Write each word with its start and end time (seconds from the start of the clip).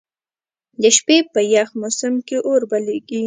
د 0.81 0.83
شپې 0.97 1.17
په 1.33 1.39
یخ 1.53 1.69
موسم 1.81 2.13
کې 2.27 2.37
اور 2.47 2.61
بليږي. 2.71 3.19